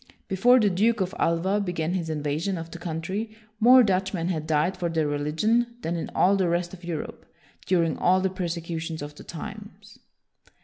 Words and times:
Be 0.27 0.35
fore 0.35 0.59
the 0.59 0.71
Duke 0.71 0.99
of 0.99 1.13
Alva 1.19 1.59
began 1.59 1.93
his 1.93 2.09
invasion 2.09 2.57
of 2.57 2.71
the 2.71 2.79
country, 2.79 3.37
more 3.59 3.83
Dutchmen 3.83 4.29
had 4.29 4.47
died 4.47 4.75
for 4.75 4.89
their 4.89 5.05
religion 5.07 5.75
than 5.83 5.95
in 5.95 6.09
all 6.15 6.35
the 6.35 6.49
rest 6.49 6.73
of 6.73 6.83
Europe 6.83 7.23
during 7.67 7.97
all 7.99 8.19
the 8.19 8.31
persecutions 8.31 9.03
of 9.03 9.13
the 9.13 9.23
times. 9.23 9.99